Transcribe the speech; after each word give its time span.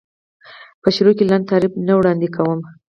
په 0.81 0.89
پیل 0.95 1.07
کې 1.17 1.23
لنډ 1.31 1.43
تعریف 1.49 1.73
نه 1.87 1.93
وړاندې 1.99 2.27
کوم. 2.35 2.59